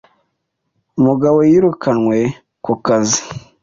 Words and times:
umugabo 0.99 1.37
yirukanywe 1.49 2.19
ku 2.63 2.73
kazi, 2.85 3.21